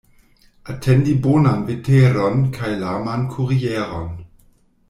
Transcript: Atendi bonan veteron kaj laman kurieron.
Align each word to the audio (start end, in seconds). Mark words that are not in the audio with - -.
Atendi 0.71 1.11
bonan 1.25 1.61
veteron 1.69 2.41
kaj 2.57 2.73
laman 2.85 3.31
kurieron. 3.37 4.13